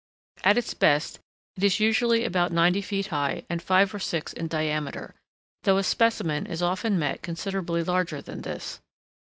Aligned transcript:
At 0.43 0.57
its 0.57 0.73
best 0.73 1.19
it 1.57 1.63
is 1.63 1.79
usually 1.79 2.25
about 2.25 2.51
ninety 2.51 2.81
feet 2.81 3.09
high 3.13 3.43
and 3.51 3.61
five 3.61 3.93
or 3.93 3.99
six 3.99 4.33
in 4.33 4.47
diameter, 4.47 5.13
though 5.61 5.77
a 5.77 5.83
specimen 5.83 6.47
is 6.47 6.63
often 6.63 6.97
met 6.97 7.21
considerably 7.21 7.83
larger 7.83 8.19
than 8.19 8.41
this. 8.41 8.79